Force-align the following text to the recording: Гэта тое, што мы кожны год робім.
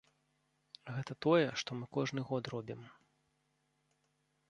Гэта 0.95 1.17
тое, 1.27 1.43
што 1.63 1.69
мы 1.81 1.85
кожны 1.99 2.19
год 2.33 2.53
робім. 2.57 2.81